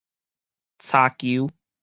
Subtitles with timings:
[0.79, 1.47] 柴球